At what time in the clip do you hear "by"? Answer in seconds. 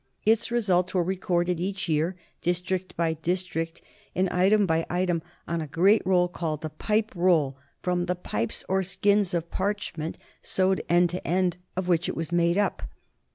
2.97-3.13, 4.65-4.83